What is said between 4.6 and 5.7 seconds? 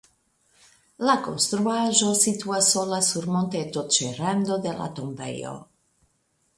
de la tombejo.